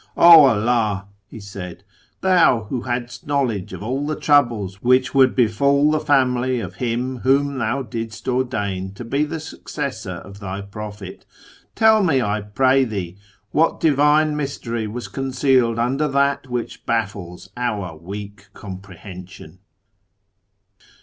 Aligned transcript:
'0 0.15 0.25
Allah!' 0.25 1.05
he 1.29 1.39
said,' 1.39 1.83
Thou 2.21 2.63
who 2.69 2.81
hadst 2.81 3.27
kuowledize 3.27 3.71
of 3.71 3.83
all 3.83 4.07
the 4.07 4.15
troubles 4.15 4.81
which 4.81 5.13
would 5.13 5.35
befall 5.35 5.91
the 5.91 5.99
family 5.99 6.59
of 6.59 6.77
him 6.77 7.17
whom 7.17 7.59
thou 7.59 7.83
didst 7.83 8.27
ordain 8.27 8.93
to 8.95 9.05
be 9.05 9.23
the 9.23 9.39
successor 9.39 10.15
of 10.15 10.39
Thy 10.39 10.61
Prophet, 10.61 11.23
tell 11.75 12.03
me, 12.03 12.19
I 12.19 12.41
pray 12.41 12.83
Thee, 12.83 13.15
what 13.51 13.79
divine 13.79 14.35
mystery 14.35 14.87
was 14.87 15.07
concealed 15.07 15.77
under 15.77 16.07
that 16.07 16.47
which 16.47 16.83
baffles 16.87 17.51
our 17.55 17.95
weak 17.95 18.47
comprehension 18.55 19.59